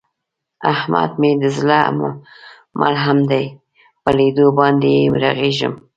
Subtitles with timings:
[0.73, 1.79] احمد مې د زړه
[2.79, 3.45] ملحم دی،
[4.03, 5.73] په لیدو باندې یې رغېږم.